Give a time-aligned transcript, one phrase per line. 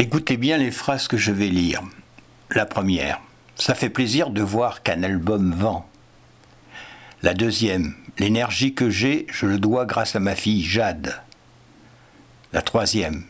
[0.00, 1.82] Écoutez bien les phrases que je vais lire.
[2.52, 3.20] La première,
[3.54, 5.86] ça fait plaisir de voir qu'un album vend.
[7.22, 11.20] La deuxième, l'énergie que j'ai, je le dois grâce à ma fille Jade.
[12.54, 13.24] La troisième,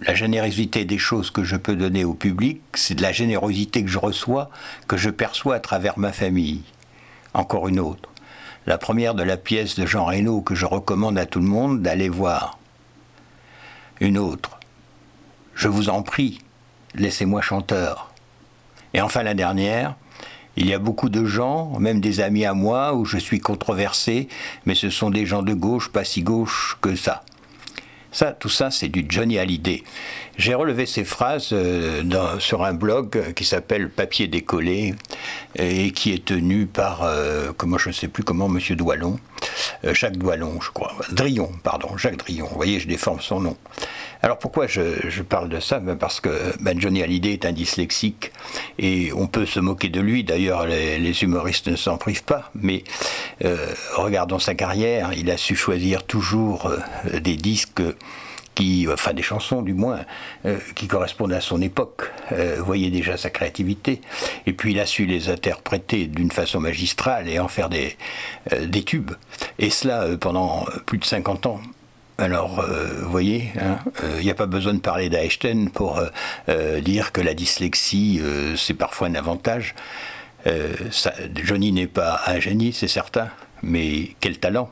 [0.00, 3.90] la générosité des choses que je peux donner au public, c'est de la générosité que
[3.90, 4.50] je reçois,
[4.88, 6.62] que je perçois à travers ma famille.
[7.32, 8.10] Encore une autre.
[8.66, 11.80] La première de la pièce de Jean Reynaud que je recommande à tout le monde
[11.80, 12.58] d'aller voir.
[14.00, 14.57] Une autre.
[15.58, 16.38] Je vous en prie,
[16.94, 18.12] laissez-moi chanteur.
[18.94, 19.96] Et enfin la dernière.
[20.56, 24.28] Il y a beaucoup de gens, même des amis à moi, où je suis controversé,
[24.66, 27.24] mais ce sont des gens de gauche, pas si gauche que ça.
[28.12, 29.82] Ça, tout ça, c'est du Johnny Hallyday.
[30.36, 34.94] J'ai relevé ces phrases euh, sur un blog qui s'appelle Papier décollé
[35.56, 39.46] et qui est tenu par, euh, comment je ne sais plus comment, Monsieur Doualon, euh,
[39.84, 42.46] Jacques Doualon, je crois, Drion, pardon, Jacques Drion.
[42.46, 43.56] Vous voyez, je déforme son nom.
[44.22, 45.78] Alors pourquoi je, parle de ça?
[45.78, 48.32] Ben Parce que ben Johnny Hallyday est un dyslexique
[48.78, 50.24] et on peut se moquer de lui.
[50.24, 52.50] D'ailleurs, les, humoristes ne s'en privent pas.
[52.54, 52.82] Mais
[53.94, 56.72] regardons sa carrière, il a su choisir toujours
[57.12, 57.82] des disques
[58.58, 60.00] qui, enfin des chansons du moins,
[60.44, 62.10] euh, qui correspondent à son époque.
[62.32, 64.00] Euh, voyez déjà sa créativité.
[64.46, 67.96] Et puis il a su les interpréter d'une façon magistrale et en faire des,
[68.52, 69.12] euh, tubes.
[69.60, 71.60] Et cela pendant plus de 50 ans.
[72.20, 72.64] Alors,
[73.02, 73.78] voyez, hein,
[74.18, 76.02] il n'y a pas besoin de parler d'Einstein pour
[76.82, 78.20] dire que la dyslexie,
[78.56, 79.76] c'est parfois un avantage.
[81.44, 83.28] Johnny n'est pas un génie, c'est certain,
[83.62, 84.68] mais quel talent